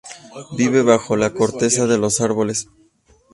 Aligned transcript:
Viven 0.57 0.87
bajo 0.87 1.15
la 1.15 1.29
corteza 1.31 1.85
de 1.85 1.99
los 1.99 2.21
árboles. 2.21 2.67